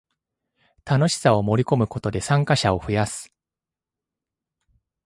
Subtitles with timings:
[0.83, 3.31] 楽しさを盛りこむことで参加者を増やす